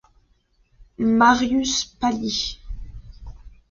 Marius 1.17 1.75
pâlit. 1.99 2.41